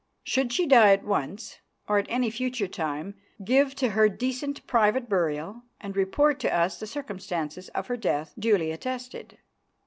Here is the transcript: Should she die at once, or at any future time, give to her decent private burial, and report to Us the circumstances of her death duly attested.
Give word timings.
Should 0.23 0.51
she 0.51 0.65
die 0.65 0.93
at 0.93 1.03
once, 1.03 1.59
or 1.87 1.99
at 1.99 2.07
any 2.09 2.31
future 2.31 2.67
time, 2.67 3.13
give 3.43 3.75
to 3.75 3.89
her 3.89 4.09
decent 4.09 4.65
private 4.65 5.07
burial, 5.07 5.61
and 5.79 5.95
report 5.95 6.39
to 6.39 6.51
Us 6.51 6.79
the 6.79 6.87
circumstances 6.87 7.69
of 7.75 7.85
her 7.85 7.97
death 7.97 8.33
duly 8.39 8.71
attested. 8.71 9.37